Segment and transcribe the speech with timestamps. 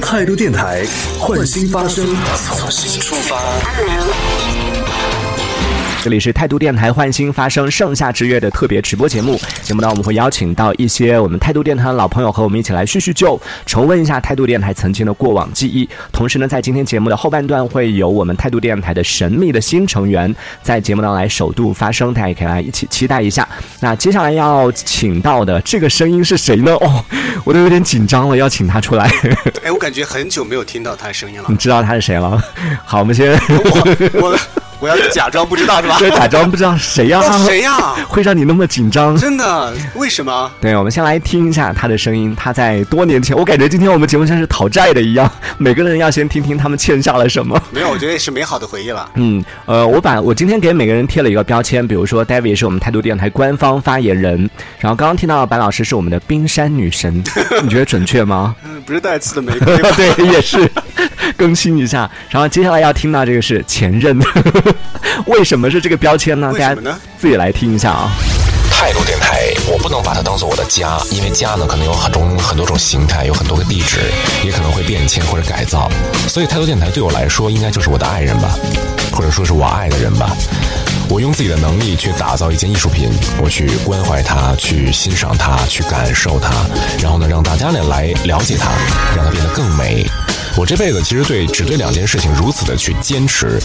[0.00, 0.84] 态度电台，
[1.18, 4.75] 换新发声，从新出发。
[6.06, 9.36] 这里是态度电台换新发生盛夏之约的特别直播节目。
[9.64, 13.36] 节目呢，我们会邀请到一些我们态度电台的老朋友和我们一起来叙叙旧，
[13.66, 15.88] 重温一下态度电台曾经的过往记忆。
[16.12, 23.48] 同时呢，在今天节目的后半段，会有我们态度电台的神秘的新成员在节目当中来首度发声，大家也可以来一起期待一下。
[23.80, 26.72] 那接下来要请到的这个声音是谁呢？
[26.74, 27.04] 哦，
[27.42, 29.10] 我都有点紧张了，要请他出来。
[29.64, 31.56] 哎，我感觉很久没有听到他的声音了你。
[31.56, 32.40] 知道他是谁了？
[32.84, 34.38] 好，我们先我我
[34.78, 35.96] 我要假装不知道是吧？
[36.00, 37.94] 对假装不知道谁呀、哦谁呀？
[38.08, 39.16] 会让你那么紧张？
[39.16, 39.72] 真的？
[39.94, 40.50] 为什么？
[40.60, 42.34] 对，我们先来听一下他的声音。
[42.36, 47.60] 他在多年前，我感觉今天我们节目像是讨债的一样，每个人要先听听他们欠下了什么。
[47.72, 49.08] 没有，我觉得也是美好的回忆了。
[49.14, 54.48] 嗯，呃，我把我今天给每个人贴了一个标签，比如说 David 是我们态度电台官方发言人，
[54.78, 57.24] 然后刚刚听到白老师是我们的冰山女神，
[57.62, 58.54] 你觉得准确吗？
[58.86, 59.76] 嗯，不是带刺的玫瑰？
[59.96, 60.70] 对，也是
[61.36, 62.08] 更新一下。
[62.30, 64.16] 然后接下来要听到这个是前任，
[65.26, 66.52] 为什么是这个标签呢？
[66.52, 66.76] 大家
[67.18, 68.12] 自己来听一下啊。
[68.70, 73.98] 态度电台，我不能把它当做我的家，因为家呢可能有很种很多种形态，有很多个地址，
[74.44, 75.90] 也可能会变迁或者改造。
[76.28, 78.54] 所以态度电台对我来说，应该就是我的爱人吧，
[79.16, 80.30] 或者说是我爱的人吧。
[81.08, 83.08] 我用自己的能力去打造一件艺术品，
[83.40, 86.50] 我去关怀它，去欣赏它，去感受它，
[87.00, 88.70] 然后呢，让大家呢来了解它，
[89.14, 90.04] 让它变得更美。
[90.58, 93.60] 我这辈子其实对只对两件事情如此的去坚持。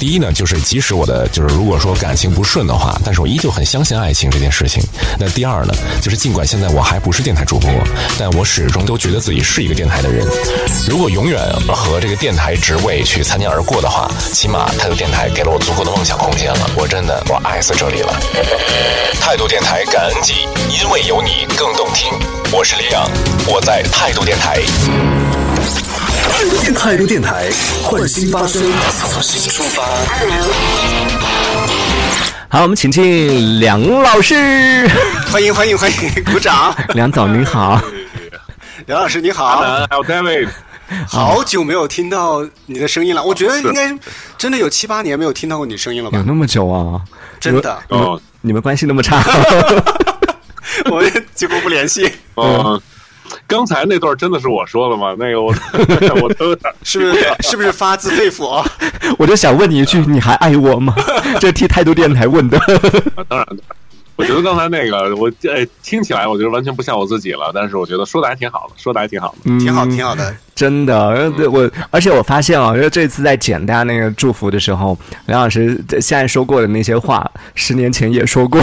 [0.00, 4.82] 第一呢，就是即使我的就是如果说感情不顺的话，但是我依旧很相信爱情这件事情。
[5.18, 7.70] 那第二呢，就是尽管现在我还不是电台主播，
[8.18, 10.26] 但我始终都觉得自己是一个电台的人。
[10.88, 16.70] 如果永远和这个电台职位去擦肩而过的话，起码态度电台给了我足够的梦想空间了。
[16.76, 18.12] 我真的我爱死这里了。
[19.20, 22.10] 态度电台感恩季，因为有你更动听。
[22.50, 23.08] 我是李阳，
[23.46, 24.60] 我在态度电台。
[26.30, 27.50] 态度电台，
[27.82, 28.62] 换新发声，
[29.10, 29.82] 从新出发。
[32.48, 34.88] 好，我们请进梁老师。
[35.30, 36.74] 欢迎欢迎欢迎，鼓掌！
[36.94, 37.80] 梁总您好，
[38.86, 40.48] 梁老师你好，还有 David，
[41.06, 43.92] 好久没有听到你的声音了，我觉得应该
[44.38, 46.18] 真的有七八年没有听到过你声音了吧？
[46.18, 47.00] 有那么久啊？
[47.40, 49.22] 真的，哦，你们关系那么差？
[50.90, 52.80] 我们几乎不联系，嗯，
[53.46, 55.14] 刚才那段真的是我说的吗？
[55.18, 55.54] 那个我
[56.22, 57.24] 我都有点是不是？
[57.40, 58.64] 是不是发自肺腑啊？
[59.18, 60.94] 我就想问你一句，你还爱我吗？
[61.40, 62.58] 这替态度电台问的。
[63.28, 63.46] 当然，
[64.16, 69.58] 我觉得刚才那个我哎听起来我觉得完全不像我自己了，但是我觉得说的还挺好的，说的还挺好的。
[69.58, 70.34] 挺好，嗯挺好的。
[70.54, 78.60] 真的，我，而且我发现啊，因为这次在剪大家那个祝福的时候，梁老师现在说过的那些话，十年前也说过，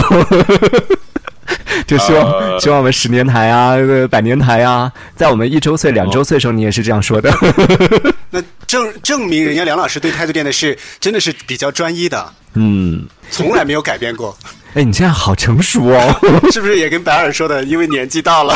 [1.86, 2.58] 就希望、呃。
[2.60, 7.32] 希望我们十年台啊，呃百年台啊，在我们一周岁、两周岁的时候，你也是这样说的。
[8.30, 14.36] 那证证明人家梁老师对态度电的是真的是比较专一的，嗯，从来没有改变过，
[14.74, 16.14] 哎，你现在好成熟哦，
[16.52, 17.64] 是不是也跟白尔说的？
[17.64, 18.54] 因为年纪到了，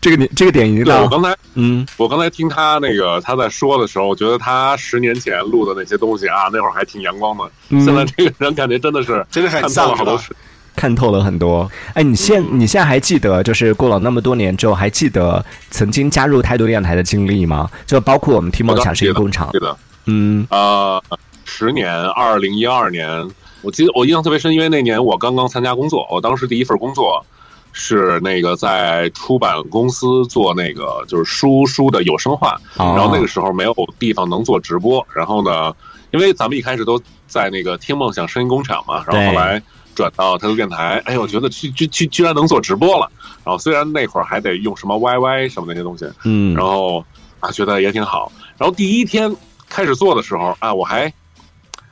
[0.00, 0.98] 这个年这个点已经对，到。
[1.00, 7.44] 了，我刚才嗯，我刚才听他那个他在说的时候，我觉得他十年前录的那些东西啊，那会儿还挺阳光的。
[7.70, 7.84] 嗯。
[7.84, 10.34] 现在这个人感觉真的是真的很丧了好多事。
[10.76, 11.70] 看透了很多。
[11.94, 17.70] 哎，你现你现在还记得，就是过了那么多年之后，还记得曾经加入态度电台的经历吗？
[17.86, 19.50] 就包括我们听梦想是一个工厂。
[19.52, 19.76] 记，得
[20.06, 20.46] 嗯。
[20.50, 21.02] 呃，
[21.44, 23.28] 十年，二零一二年，
[23.62, 27.24] 我记得我印象特别深，因为那年我刚刚参加工作，我当时第一份工作
[27.72, 32.94] 是那个在出版公司做那个就是书书的有声化，哦。
[32.96, 35.72] 然后那个时候没有地方能做直播，然后呢，
[36.10, 39.60] 因为咱们一开始都在那个听梦想声音工厂嘛，然后后来
[39.94, 43.10] 转到台球电台，哎，我觉得居居居居然能做直播了，
[43.44, 46.54] 然后虽然那会儿还得用什么 YY 什么那些东西，嗯。
[46.54, 47.04] 然后
[47.40, 48.30] 啊觉得也挺好。
[48.58, 49.34] 然后第一天
[49.68, 51.12] 开始做的时候啊，我还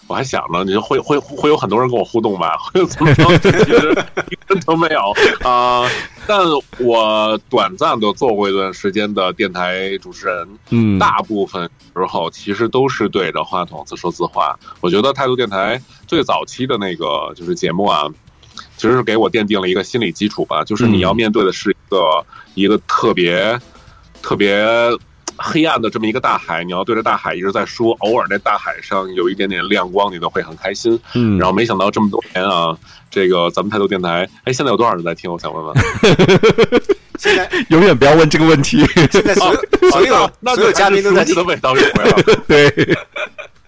[0.06, 2.56] 我还想呢，你说会会会有很多人跟我互动吧？
[2.74, 3.38] 会怎么着？
[3.38, 5.00] 其实一个都没有
[5.48, 5.88] 啊、
[6.26, 6.40] 但
[6.78, 14.58] 我短暂的做过一段时间的电台主持人，嗯，大部分时候其实都是对着话筒自说自话。
[14.80, 18.04] 我觉得态度电台最早期的那个就是节目啊，
[18.76, 22.24] 其实是给我奠定了一个心理基础吧，就是你要面对的是一个、
[22.54, 23.58] 一个特别
[24.20, 24.64] 特别
[25.42, 30.98] 黑暗的这么一个大海，你要对着大海一直在说，偶尔在大海上有一点点亮光，你都会很开心。
[31.14, 32.76] 嗯，然后没想到这么多年啊，
[33.10, 35.30] 这个咱们态度电台，哎，现在有多少人在听？
[35.30, 35.74] 我想问问。
[37.18, 38.84] 现在 永远不要问这个问题。
[39.10, 39.60] 现在所有
[39.90, 42.22] 所有那所有嘉宾都在听的，味道又回来了。
[42.48, 42.96] 对，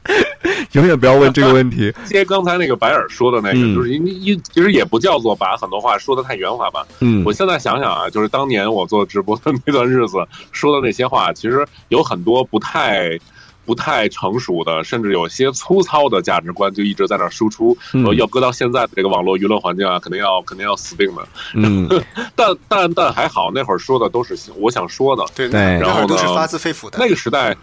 [0.73, 1.93] 永远不要问这个问题。
[2.05, 6.87] 接刚才那个白尔说的那个，嗯就是一一其实也不叫做把很多话说的太圆滑吧。
[7.01, 13.19] 嗯我现在想想啊，就是当年我做直播的那段日子说的那些话，其实有很多不太。
[13.67, 17.75] 不太成熟的，甚至有些粗糙的价值观，就一直在那输出。
[17.95, 21.27] 嗯呃要搁到现在的这个网络舆论环境啊，肯定要肯定要死定的。
[21.55, 21.89] 嗯，
[22.37, 25.25] 但但但还好，那会儿说的都是我想说的。
[25.35, 25.49] 对，
[25.81, 26.99] 然后呢都是发自肺腑的。
[27.00, 27.57] 那个时代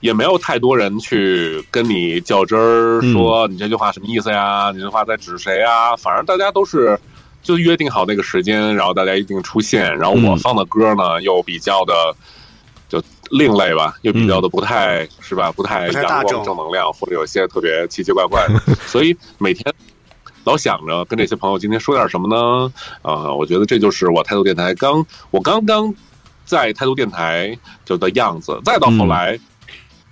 [0.00, 4.72] 也没有太多人去跟你较真儿，嗯说你这句话什么意思呀？
[4.74, 5.94] 你这话在指谁呀？
[5.96, 6.98] 反正大家都是
[7.42, 9.96] 就约定好那个时间，然后大家一定出现。
[9.98, 11.94] 然后我嗯放的歌呢，又比较的
[12.88, 15.52] 就另类吧，又比较的不太、是吧？
[15.52, 18.74] 不太阳光正能量，或者有些特别奇奇怪怪的。
[18.86, 19.72] 所以每天。
[20.44, 22.72] 老想着跟这些朋友今天说点什么呢？
[23.02, 25.94] 啊、我觉得这就是我态度电台刚我刚刚
[26.46, 28.58] 在态度电台就的样子。
[28.64, 29.38] 再到后来，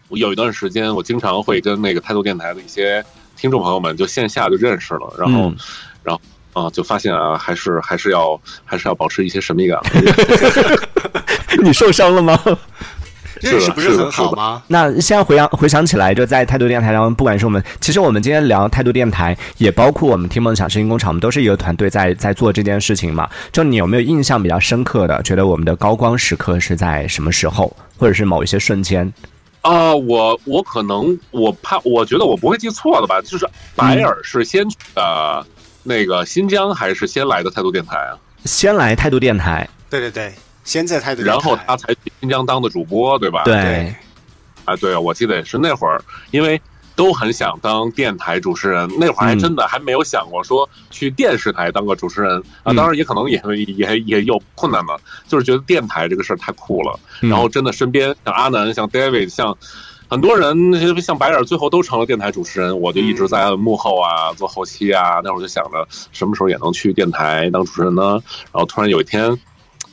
[0.09, 3.05] 我有一段时间，我经常会跟那个态度电台的一些
[3.37, 5.57] 听众朋友们就线下就认识了，然后，嗯
[6.03, 6.21] 然后
[6.65, 9.79] 啊，就发现啊，还是还是要还是要保持一些神秘感。
[11.63, 12.39] 你受伤了吗？
[13.41, 14.61] 认识不是很好吗？
[14.67, 23.29] 那现在回想回想起来，就在态度电台上，不管是我们，其实我们今天聊态度电台，也包括我们听梦想声音工厂，我们都是一个团队在在做这件事情嘛。
[23.53, 29.13] 就你有没有印象比较深刻的，觉得我们的高光时刻是在什么时候，或者是某一些瞬间？
[29.69, 33.21] 啊、我我可能我怕，我觉得我不会记错了吧？
[33.21, 35.47] 就是白尔是先去的
[35.83, 38.17] 那个新疆，还是先来的态度电台啊？
[38.47, 40.33] 先来态度电台，对对对，
[40.65, 43.43] 先在态度电台，然后他才去新疆当的主播，对吧？
[43.45, 43.95] 对对，
[44.65, 46.59] 啊，对，我记得也是那会儿，因为
[46.99, 52.73] 都很想当电台主持人，那会儿还真的还没有想过说去电视台当个主持人啊。
[52.73, 53.41] 嗯当然也可能也
[53.77, 54.97] 也也有困难嘛，
[55.29, 56.99] 就是觉得电台这个事儿太酷了。
[57.23, 59.57] 嗯然后真的身边像阿南、像 David、像
[60.11, 62.81] 很多人，像白眼，最后都成了电台主持人。
[62.81, 65.21] 我就一直在幕后啊，做后期啊。
[65.23, 68.21] 那会儿就想着什么时候也能去电台当主持人呢？
[68.53, 69.39] 然后突然有一天。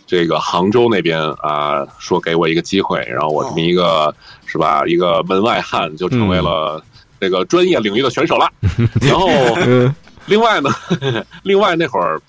[0.07, 4.13] 这个杭州那边啊，说给我一个机会，然后我这么一个、
[4.45, 6.79] 是吧，一个门外汉就成为了
[7.19, 8.49] 这个专业领域的选手了。
[9.01, 9.27] 然后
[10.25, 10.69] 另外呢，
[11.43, 12.21] 另外那会儿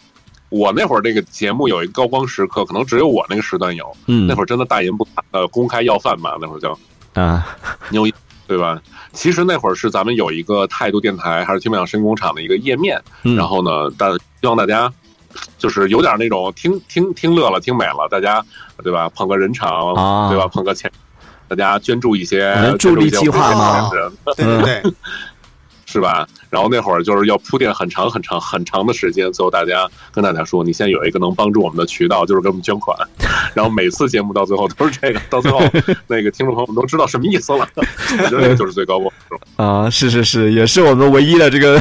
[0.48, 3.90] 我那会儿那个节目有一个高光时刻，可能只有我那个时段有。
[4.06, 6.78] 嗯那会儿真的大言不惭呃公开要饭嘛，那会儿叫
[7.14, 7.46] 啊，
[7.90, 8.14] 牛一，
[8.46, 8.80] 对吧？
[9.12, 14.92] 其实那会儿是咱们有一个态度电台还是听不了声工厂的一个页面，嗯然后呢，大希望大家
[15.58, 18.44] 就是有点那种听听听乐了、听美了，大家
[18.84, 19.08] 对吧？
[19.14, 20.46] 捧个人场，啊对吧？
[20.48, 20.90] 捧个钱，
[21.48, 24.92] 大家捐助一些助力计划吗捐助一些对对对，
[25.86, 26.26] 是吧？
[26.50, 32.96] 然后那会儿就是要铺垫很长很长很长的时间，最后大家跟大家说，你现在有一个能帮助我们的渠道，就是给我们捐款。
[33.54, 35.60] 然后每次节目到最后都是这个，到最后
[36.08, 37.66] 那个听众朋友们都知道什么意思了。
[37.76, 37.82] 我
[38.28, 39.12] 觉得这个就是最高光。
[39.56, 41.80] 啊，是是是，也是我们唯一的这个，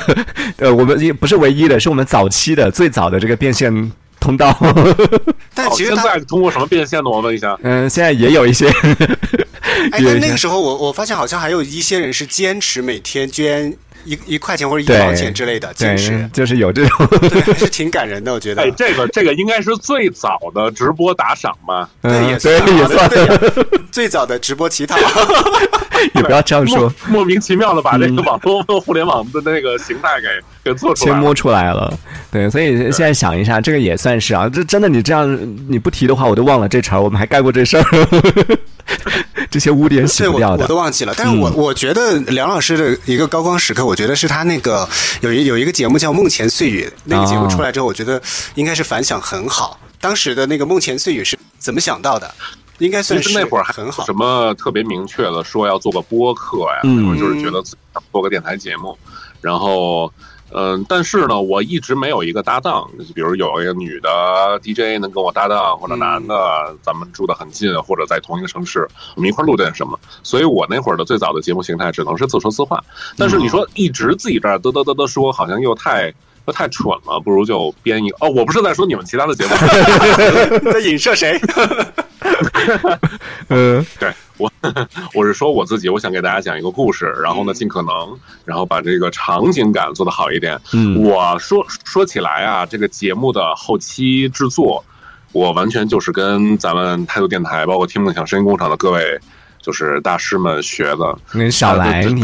[0.58, 3.92] 呃，我们也不是唯一的，是我们早期的最早的这个变现
[4.26, 4.58] 通道。
[5.54, 7.10] 但其实现在通过什么变现呢？
[7.10, 7.58] 我问一下。
[7.62, 8.68] 嗯，现在也有一些，
[9.92, 13.72] 哎，但那个 时候我我发现好像还有一些人是坚持每天捐
[14.06, 18.72] 一一块钱或者一毛钱之类的，对，，就是有这种， 对，还是挺感人的，我觉得哎，。
[18.78, 21.90] 这个这个应该是最早的直播打赏吧？
[22.02, 23.10] 对，嗯也对也算，
[23.92, 24.96] 最早的直播乞讨，
[26.14, 31.12] 也不要这样说 莫，莫名其妙的把这个网络互联网的那个形态给给做出来。
[31.12, 31.92] 先摸出来了。
[32.32, 35.28] 对，所以现在想一下，这个也算是啊，这真的你这样
[35.70, 37.84] 你不提的话，我都忘了这茬儿，我们还干过这事儿，
[39.56, 40.76] 这些污点洗对我不掉的我都。
[40.76, 41.14] 忘记了。
[41.16, 44.86] 但是我、我觉得梁老师的一个高光时刻，我觉得是他那个
[45.22, 48.22] 有一有一个节目叫《梦前岁月》，那个节目出来之后，我觉得
[48.56, 49.80] 应该是反响很好。
[50.02, 52.30] 当时的那个《梦前岁月》是怎么想到的？
[52.80, 54.14] 应该算是那会儿还很好什。
[54.14, 58.98] 么特别明确的说要做个播客呀，嗯那会儿就是觉得自己想做个电台节目，
[59.40, 60.12] 然后。
[60.52, 64.10] 嗯，但是呢，我一直没有一个搭档，比如有一个女的
[64.64, 70.00] DJ 能跟我搭档，或者男的，咱们住得很近，或者在同一个城市，我们一块儿录点什么。
[70.24, 72.82] 所以我那会儿的最早的节目形态只能是自说自话。
[73.18, 76.14] 但是你说一直自己这儿嘚嘚嘚嘚说，好像又太
[76.48, 78.18] 又太蠢了，不如就编一个。
[78.22, 79.52] 哦，我不是在说你们其他的节目，
[80.72, 81.40] 在影射谁？
[83.50, 84.14] 嗯 对
[85.14, 90.60] 我，是说我自己，我想给大家讲一个故事，然后呢，尽可能，然后把这个场景感做得好一点。
[90.74, 94.84] 嗯我说说起来啊，这个节目的后期制作，
[95.32, 99.20] 我完全就是跟咱们态度电台，包括听梦想声音工厂的各位
[99.66, 101.18] 就是大师们学的。
[101.34, 102.22] 你少来你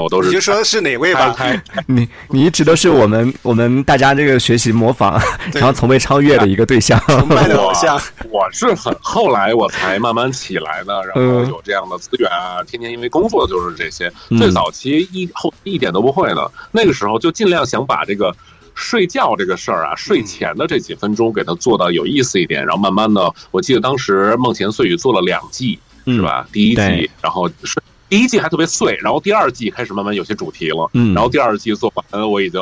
[0.00, 1.36] 我都是 你就说是哪位吧？
[1.86, 5.20] 你你一直都是我们我们大家这个学习模仿，
[5.52, 6.98] 然后从未超越的一个对象。
[7.06, 14.10] 崇拜的偶像，我是很后来我才慢慢起来的，然后嗯有这样的资源啊，天天因为工作就是这些。
[14.30, 18.34] 嗯最早期一后一点都不会的，那个时候就尽量想把这个。
[18.78, 26.46] 睡觉这个事儿啊，睡前的这几分钟给它做到有意思一点，然后慢慢的，我记得当时《梦前碎语》做了两季，是吧？
[26.52, 32.60] 第一季，然后是第一季还特别碎，然后第二季开始慢慢有些主题了，嗯然后第二季做完，我已经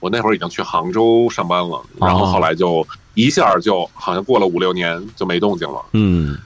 [0.00, 5.84] 我那会儿已经去杭州上班了，然后后来就一下就好像过了五六年就没动静了。
[5.92, 6.38] 嗯，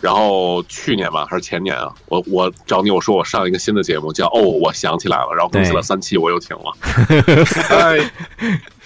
[0.00, 6.76] 然后去年吧还是前年啊，我我找你我说我上一个新的节目叫哦，我想起来了，然后更新了三期我又停了。
[7.70, 8.10] 哎，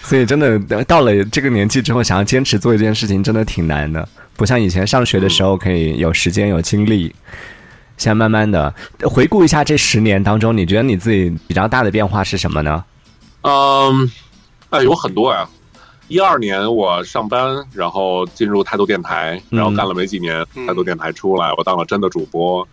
[0.03, 4.07] 所以真的到了这个年纪之后，想要坚持做一件事情，真的挺难的。
[4.39, 7.13] 不像以前上学的时候可以有时间有精力，
[7.97, 12.85] 现在慢慢的回顾一下这十年当中，你觉得你自己比较大的变化是什么呢？
[13.41, 14.09] 嗯，
[14.69, 15.45] 哎，有很多呀。
[16.07, 22.65] 一二年我上班，然后进入态度电台，然后干了没几年，嗯态度电台出来，我当了真的主播，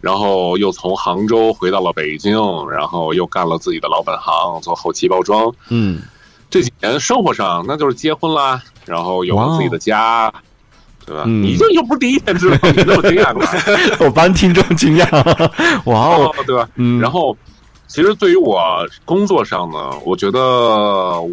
[0.00, 2.34] 然后又从杭州回到了北京，
[2.70, 5.54] 然后又干了自己的老本行，做后期包装。
[5.68, 6.00] 嗯，
[6.48, 10.32] 这几年生活上那就是结婚啦，然后有了自己的家，
[11.06, 11.24] 对吧？
[11.26, 13.46] 嗯你这又不是第一天知道，你这么惊讶干嘛？
[14.00, 15.06] 我帮听众惊讶，
[15.90, 16.68] 哇哦，哦，对吧？
[16.76, 17.36] 嗯，然后，
[17.86, 18.58] 其实对于我
[19.04, 20.40] 工作上呢，我觉得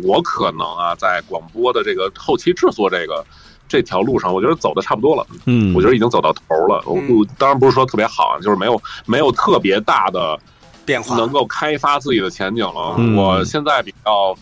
[0.04, 3.26] 我可能啊，在广播的这个后期制作这个
[3.68, 5.26] 这条路上，我觉得走的差不多了。
[5.46, 6.84] 嗯，我觉得已经走到头了。
[6.86, 10.38] 我嗯当然不是说特别好，就是没有没有特别大的
[10.86, 12.96] 变化能够开发自己的前景了。
[12.98, 14.36] 嗯我现在比较。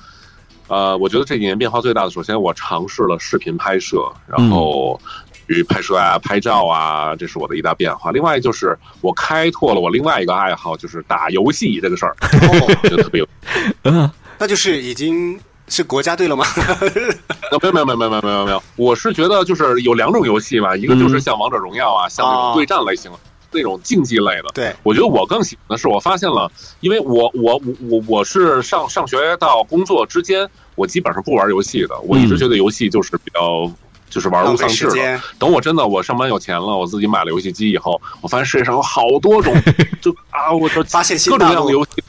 [0.68, 5.00] 呃，我觉得这几年变化最大的，首先我尝试了视频拍摄，然后
[5.48, 8.12] 与拍摄啊、拍照啊，这是我的一大变化。
[8.12, 13.28] 另外就是我开拓了我另外一个爱好，就是打游戏这个事儿， 哦，我觉得特别有。
[13.84, 14.10] 嗯
[14.40, 16.46] 那就是已经是国家队了吗？
[17.52, 23.10] 呃没有没有没有没有没有没有没有，我是觉得就是有两种游戏嘛，一个就是像王者荣耀啊，像这种对战类型。
[23.52, 26.52] 那种竞技类的，对，我觉得我更喜欢的是，我发现了，
[26.82, 33.72] 因为我我我我我是上上学到工作之间，我基本上不玩游戏的，我一直觉得游戏就是比较
[34.10, 35.22] 就是玩物丧志了。
[35.40, 39.54] 等我真的我上班有钱了，我自己买了游戏机以后，我发现世界上有好多种，
[40.02, 42.04] 就啊，我说发现新各种各样的，游戏，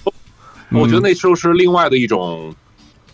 [0.70, 2.54] 我觉得那就是另外的一种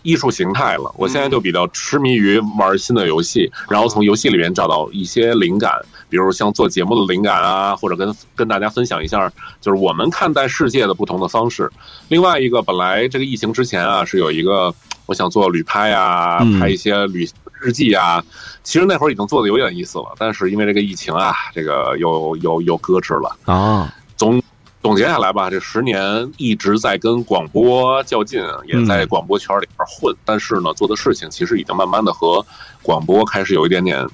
[0.02, 0.92] 艺术形态了。
[0.96, 5.72] 我现在就比较痴迷于玩新的游戏，然后从游戏里面找到一些灵感，
[6.08, 11.70] 比如像做节目的灵感啊，或者跟跟大家分享一下，就是我们看待世界的不同的方式。
[12.08, 14.74] 另外一个，本来这个疫情之前啊，是有一个
[15.06, 17.28] 我想做旅拍啊嗯，拍一些旅
[17.60, 18.24] 日记啊。
[18.62, 23.36] 其实那会儿已经做的有点意思了，但是因为这个疫情啊，这个又又又搁置了。
[23.44, 24.42] 啊，总
[24.82, 32.44] 总结下来吧，这十年一直在跟广播较劲，也在广播圈里边混，但是呢，做的事情其实已经慢慢的和
[32.82, 34.06] 广播开始有一点点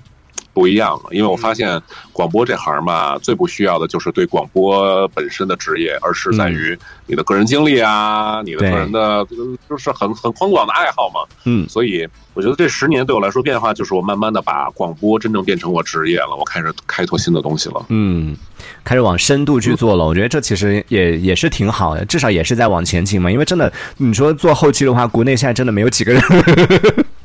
[0.61, 1.05] 不一样了。
[1.11, 1.81] 因为我发现
[2.12, 9.26] 广播这行嘛，最不需要的就是对广播本身的职业，而是在于你的个人经历啊，你的个人的
[9.67, 11.21] 就是很很宽广的爱好嘛。
[11.47, 17.87] 嗯所以我觉得这十年对我来说变化，就是我慢慢的把广播真正变成我职业了，我开始开拓新的东西了。
[17.88, 18.37] 嗯，
[18.85, 20.05] 开始往深度去做了。
[20.05, 23.31] 我觉得这其实也也是挺好的，至少也是在往前进嘛。
[23.31, 26.23] 因为真的，你说做后期的话，国内现在真的没有几个人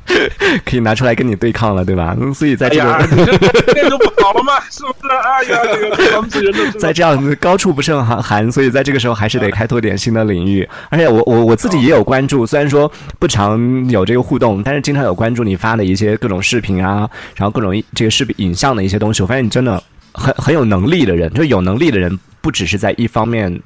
[0.64, 2.16] 可以拿出来跟你对抗了，对吧？
[2.20, 5.14] 嗯所以在这个、哎这不好了嘛，是不是？
[5.14, 5.60] 哎呀，
[6.30, 10.68] 这个 人在这样高处不胜寒寒，所以在这个时候还是得开拓点新的领域。
[10.88, 19.22] 而且我我我自己也有关注，虽然说不常有这个互动，但是经常有关注你发的一些各种视频啊，然后各种这个视频影像的一些东西。
[19.22, 19.82] 我发现你真的
[20.12, 23.60] 很很有能力的人，就是有能力的人，不只是在一方面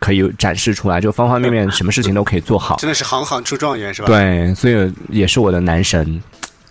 [0.00, 2.76] 可以展示出来，就方方面面什么事情都可以做好。
[2.76, 4.08] 真的是行行出状元是吧？
[4.08, 6.22] 对，所以也是我的男神。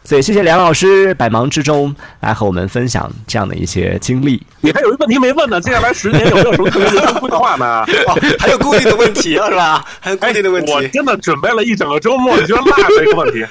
[0.06, 4.46] 所以谢谢梁老师百忙之中来和我们分享这样的一些经历。
[4.60, 7.86] 你还有一问题没问呢，接下来十年有没有什么特别人生规划呢？
[8.08, 9.86] 哦， 还有固定的问题啊是吧？
[10.02, 10.88] 还有固定的问题哎我。
[10.90, 13.46] 真的准备了一整个周末，你居然落这个问题？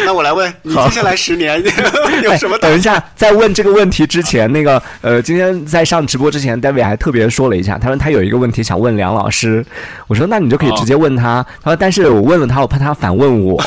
[0.06, 1.62] 那我来问 你，接下来十年
[2.22, 9.64] 有什么哎等一下，在问这个问题之前，那个呃，今天在上直播之前，David 还特别说了一下，他说他有一个问题想问梁老师。
[10.06, 11.44] 我说那你就可以直接问他。
[11.62, 13.62] 他说但是我问了他，我怕他反问我。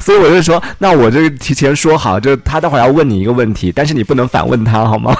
[0.00, 5.16] 所以我就说，那我就提前说好，就他待会儿要问你一个问题，但是你不能反问他，好吗？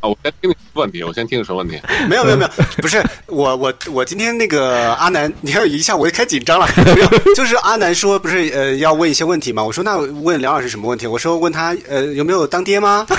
[0.00, 1.80] 啊，我先听你问题，我先听你什么问题？
[2.08, 11.06] 没有没有没有，不是我我我今天那个阿南，你看一下我就开紧张了，没有，就是阿南说不是呃要问一些问题嘛，我说那问梁老师什么问题？
[11.06, 13.06] 我说问他呃有没有当爹吗？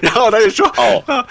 [0.00, 1.24] 然后他就说哦，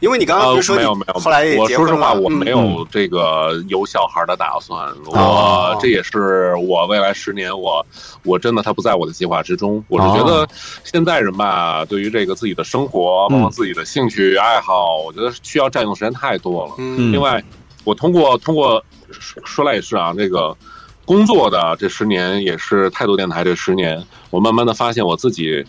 [0.00, 4.86] 因为你刚刚不呃是，说你没有没有，后来也我说实话，我嗯没有这个有小孩的打算。
[5.06, 7.84] 哦我这也是我未来十年，我
[8.22, 9.82] 我真的他不在我的计划之中。
[9.88, 16.72] 我是觉哦得现在人吧，对于这个自己的生活，嗯包括自己的兴趣爱好，我觉得需要占用时间太多了。
[16.78, 17.42] 嗯另外，
[17.84, 20.56] 我通过通过说说来也是啊，这个
[21.04, 25.64] 工作的这十年，也是态度电台这十年，我慢慢的发现我自己，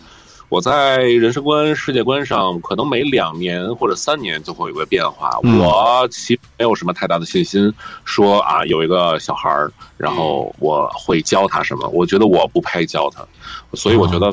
[0.48, 5.30] 我在人生观、世界观上，可能每两年或者三年就会有个变化。
[5.42, 7.72] 嗯我其实没有什么太大的信心，
[8.04, 11.86] 说啊有一个小孩儿，然后我会教他什么？
[11.88, 13.26] 我觉得我不配教他，
[13.74, 14.32] 所以我觉得。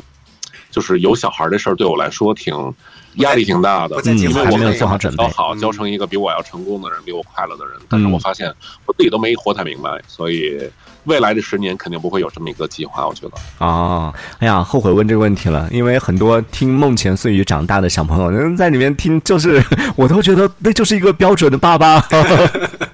[0.74, 2.52] 就是有小孩儿这事儿对我来说挺
[3.18, 7.76] 压力挺大的因为我们做好准备教好，嗯教成一个比我要成功的人，比我快乐的人。
[7.88, 8.52] 但是嗯我发现
[8.86, 10.60] 我自己都没活太明白，所以
[11.04, 13.06] 未来的十年肯定不会有这么一个计划。
[13.06, 19.62] 我觉得，哦，哎呀，后悔问这个问题了，因为很多听《梦前碎语》长大的小朋友，嗯在里面听，就是
[19.94, 22.00] 我都觉得那就是一个标准的爸爸。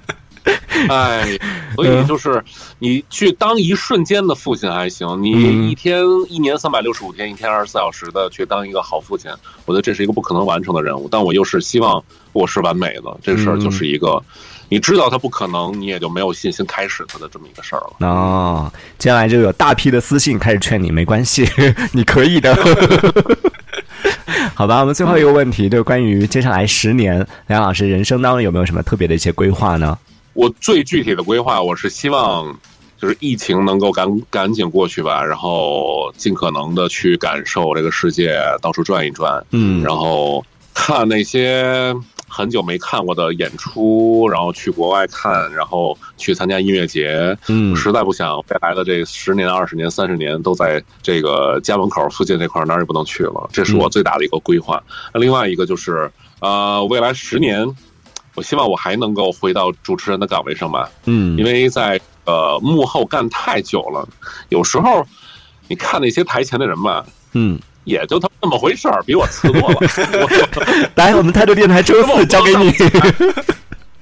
[0.89, 1.37] 哎，
[1.75, 2.43] 所嗯以就是
[2.79, 9.31] 你去当一瞬间的父亲还行，嗯你一天一年三百六十五天，一天二十四小时的去当一个好父亲，
[9.65, 11.07] 我觉得这是一个不可能完成的任务。
[11.11, 14.21] 但我又是希望我是完美的，这事儿就是一个。
[14.73, 18.07] 你知道他不可能，你也就没有信心开始他的这么一个事儿了。
[18.07, 21.45] 哦，接下来就有大批的私信开始劝你，没关系，
[21.91, 22.55] 你可以的。
[24.55, 29.97] 好吧，我们最后一个问题就是关于接下来十年，梁老师人生当中有没有什么特别的一些规划呢？
[30.33, 32.57] 我最具体的规划，我是希望
[32.99, 41.93] 就是疫情能够赶赶紧过去吧，然后尽可能的去感受这个世界，到处转一转，嗯然后看那些
[42.29, 47.37] 很久没看过的演出，然后去国外看，然后去参加音乐节。
[47.49, 54.81] 嗯实在不想未来的这十年、二十年、三十年都在这个家门口附近这块儿哪儿也不能去了，这是我最大的一个规划。
[55.13, 56.09] 那另外一个就是，
[56.39, 57.67] 呃，未来十年，
[58.35, 64.07] 我希望我还能够回到主持人的岗位上吧，嗯因为在呃幕后干太久了，
[64.49, 65.05] 有时候
[65.67, 69.77] 你看那些台前的人吧，嗯，也就他那么回事儿，比我次多了，
[70.95, 72.71] 来，我们态度电台周四交给你，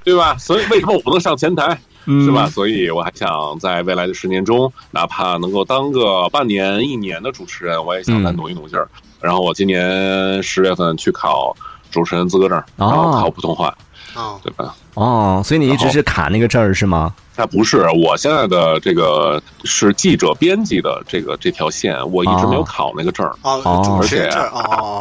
[0.03, 0.35] 对吧？
[0.37, 1.79] 所以为什么我不能上前台？
[2.05, 2.47] 嗯是吧？？
[2.49, 8.87] 所以我还想在未来的十年中，哪怕能够当个半年、一年的主持人，我也想再嗯努一努劲儿。
[9.21, 11.55] 然后我今年十月份去考
[11.91, 13.75] 主持人资格证，哦然后考普通话，哦，
[14.43, 14.73] 对吧？
[14.95, 17.13] 哦，所以你一直是卡那个证儿是吗？
[17.37, 23.33] 那不是，我现在的这个是记者编辑的这个这条线，我一直没有考那个证儿。
[23.43, 24.29] 哦而且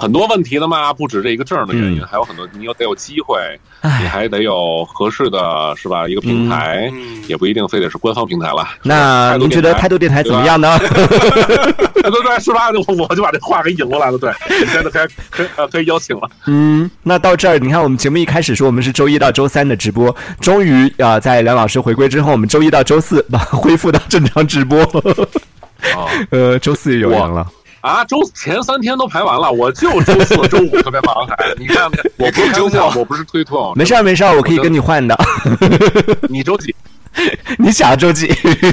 [0.01, 3.39] 很多问题的嘛，不止这一个证儿的原因，嗯还有很多，你有得有机会，
[3.83, 6.07] 你还得有合适的是吧？
[6.07, 8.69] 一个平台，嗯也不一定非得是官方平台了。
[8.85, 10.79] 那您觉得态度电台怎么样呢？
[12.11, 12.71] 对对对，是吧？
[12.87, 14.19] 我我就把这话给引过来了。
[14.19, 16.29] 对，你现在可以可以呃可以邀请了。
[16.47, 24.83] 嗯，那到这儿，你看我们节目一开始说我们是周一到周三的直播，终于啊、呃在梁老师回归之后，我们周一到周四把恢复到正常直播。
[24.83, 27.47] 啊呃，周四也有人了。
[27.81, 35.17] 啊，周前三天都排完了，我就周四周五特别忙，还你看，我不是周末我不是推脱，没事儿没事儿，我可以跟你换的。
[36.29, 36.75] 你周几？
[37.59, 38.29] 你想周几？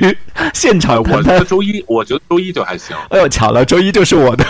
[0.53, 1.43] 现哎，场我觉得。
[1.45, 4.45] 周一，我觉得周一就还行，哎呦，巧了，周一就是我的。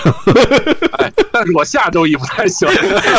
[0.99, 2.67] 哎，但是我下周一不太行。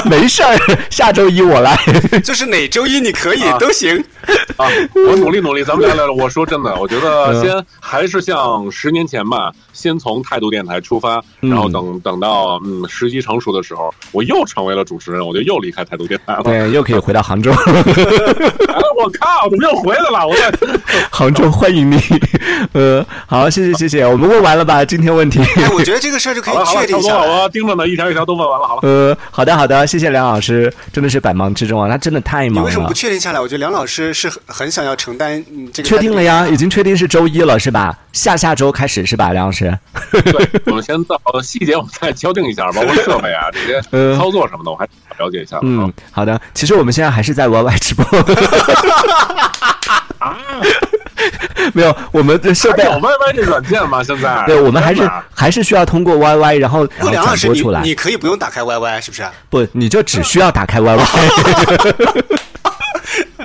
[0.05, 0.59] 没事儿，
[0.91, 1.77] 下周一我来。
[2.25, 3.97] 就是哪周一你可以啊都行。
[4.57, 4.67] 啊，
[5.09, 6.13] 我努力努力，咱们聊聊聊。
[6.15, 16.43] 我说真的，我觉得嗯先还是像十年前吧，先从态度电台出发，嗯然后等等到嗯时机成熟的时候，我又成为了主持人，我就又离开态度电台了。
[16.43, 17.53] 对，又可以回到杭州。
[17.53, 20.27] 哎，我靠，怎么又回来了？
[20.27, 20.51] 我在
[21.11, 22.01] 杭州欢迎你。
[22.73, 24.85] 呃，好，谢谢谢谢，我们问完了吧？
[24.85, 25.41] 今天问题。
[25.57, 27.43] 哎，我觉得这个事儿就可以确定下差不多了，来。
[27.43, 28.67] 我盯着呢，一条一条都问完了。
[28.67, 32.95] 好了，呃，好的好的，谢谢梁老师，真的是百忙之中啊，他真的太忙了你为什么不。
[32.95, 33.41] 确定下来？
[33.41, 35.89] 我觉得梁老师是很很想要承担嗯这个。
[35.89, 37.97] 确定了呀，已经确定是周一了，是吧？
[38.13, 39.77] 下下周开始是吧，梁老师？
[40.13, 44.87] 对，我们先 到细节，我们再敲定一下，包括设备啊这些嗯操作什么的，我还
[45.19, 45.59] 了解一下。
[45.63, 46.39] 嗯，好的。
[46.55, 48.07] 其实我们现在还是在 YY 直播。
[50.19, 50.37] 啊，
[51.73, 54.03] 没有，我们的设备还有 YY 这软件吗？
[54.03, 54.45] 现在？
[54.47, 57.83] 对，我们还是还是需要通过 YY，然后然后不，梁老师，你转播出来。
[57.83, 59.25] 你可以不用打开 YY，是不是？
[59.51, 61.01] 不，你就只需要打开 YY。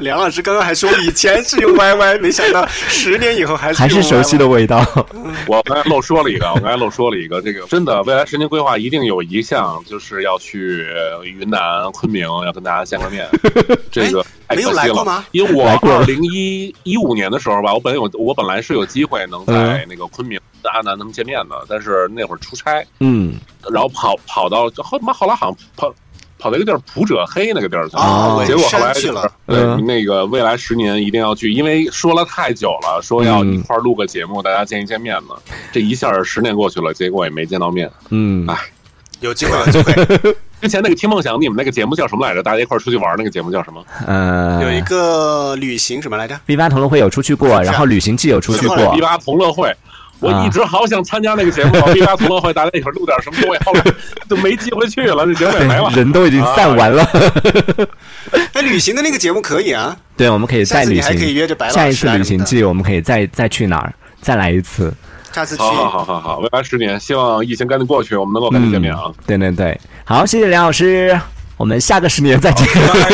[0.01, 4.83] 梁老师刚刚还说以前是用 YY，没想到十年以后还是还是熟悉的味道。
[5.45, 10.87] 我刚才漏说了一个，我刚才漏说了一个，这个真的未来十年规划一定有一项就是要去
[11.23, 11.59] 云南
[11.93, 13.29] 昆明，要跟大家见个面。
[13.91, 15.25] 这个太没有来过吗？
[15.31, 23.35] 因为我二零一一五年的时候吧，我本有我本来是有机会能在嗯那个昆明跟阿南他们见面的，但是那会儿出差，嗯，
[23.71, 25.93] 然后跑跑到后妈后来好像跑
[26.37, 28.01] 跑到一个地儿普者黑那个地儿去了。
[28.01, 29.31] 啊，结果后来山去了。
[29.45, 35.35] 对，嗯那个未来十年一定要去，因为说了太久了，说要嗯一块儿录个节目，大家见一见面呢。
[35.71, 37.91] 这一下十年过去了，结果也没见到面。
[38.09, 38.57] 嗯哎，
[39.19, 40.35] 有机会，有机会。
[40.61, 42.43] 之前那个听梦想，你们那个节目叫什么来着？
[42.43, 43.83] 大家一块儿出去玩那个节目叫什么？
[44.05, 49.73] 呃，有一个旅行什么来着？V 八同乐会有出去过，然后旅行季有出去过，V 八同乐会。
[50.19, 53.83] 我啊一直好想参加那个节目，V 八同乐会，大家一块儿录点什么东西，后来
[54.29, 55.89] 就没机会去了，这节目也没了。
[55.97, 57.03] 人都已经散完了。
[58.53, 63.91] 哎，旅行的那个节目可以啊，对，我们可以再旅下次你还可以，约着白老师下一次旅行季我们可以再再去哪儿？
[64.21, 64.93] 再来一次。
[65.33, 65.63] 下次去。
[65.63, 69.11] 好好好好好，未来十年，希望疫情赶紧过去，我们能够赶紧见面啊！
[69.25, 69.79] 对对对，
[70.11, 71.17] 好，谢谢梁老师，
[71.55, 72.67] 我们下个十年再见。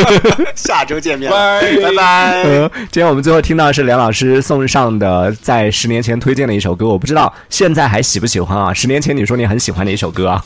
[0.56, 2.42] 下周见面，拜拜拜。
[2.42, 8.74] 呃，今天我们最后听到的是梁老师送上的在十年前推荐的一首歌，我不知道现在还喜不喜欢啊？
[8.74, 10.44] 十年前你说你很喜欢的一首歌啊，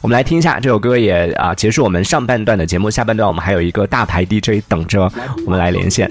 [0.00, 5.08] 我们来听一下这首歌也啊结束我们上半段的节目，下半段我们还有一个大牌 DJ 等着
[5.46, 6.10] 我们来连线。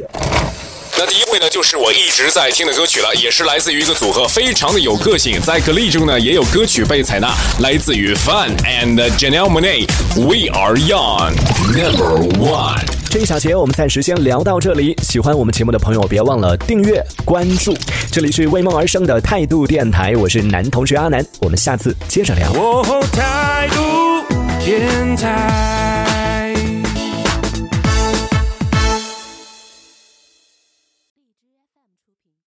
[0.97, 5.37] 那第一位呢，就是我一直在听的歌曲了，也是来自于一个组合，非常的有个性。
[5.41, 9.85] 在 Glee 中呢，也有歌曲被采纳，来自于 Fun and Janelle Monae。
[10.15, 11.33] We are young,
[11.67, 12.79] number one。
[13.09, 14.95] 这一小节我们暂时先聊到这里。
[15.03, 17.75] 喜欢我们节目的朋友，别忘了订阅关注。
[18.09, 22.49] 这里是为梦而生的态度电台，我是男同学阿南，我们下次接着聊。
[22.53, 24.23] 哦，态度
[24.63, 26.00] 电台。